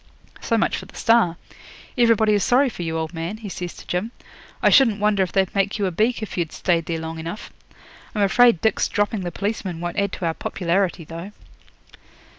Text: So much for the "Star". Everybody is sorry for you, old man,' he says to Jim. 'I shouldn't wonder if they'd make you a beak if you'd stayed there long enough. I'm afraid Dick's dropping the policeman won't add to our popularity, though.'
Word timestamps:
So 0.41 0.57
much 0.57 0.77
for 0.77 0.87
the 0.87 0.95
"Star". 0.95 1.37
Everybody 1.95 2.33
is 2.33 2.43
sorry 2.43 2.69
for 2.69 2.81
you, 2.81 2.97
old 2.97 3.13
man,' 3.13 3.37
he 3.37 3.49
says 3.49 3.75
to 3.75 3.85
Jim. 3.85 4.09
'I 4.63 4.71
shouldn't 4.71 4.99
wonder 4.99 5.21
if 5.21 5.31
they'd 5.31 5.53
make 5.53 5.77
you 5.77 5.85
a 5.85 5.91
beak 5.91 6.23
if 6.23 6.39
you'd 6.39 6.51
stayed 6.51 6.87
there 6.87 6.97
long 6.97 7.19
enough. 7.19 7.53
I'm 8.15 8.23
afraid 8.23 8.61
Dick's 8.61 8.87
dropping 8.87 9.21
the 9.21 9.31
policeman 9.31 9.79
won't 9.79 9.99
add 9.99 10.11
to 10.13 10.25
our 10.25 10.33
popularity, 10.33 11.03
though.' 11.03 11.33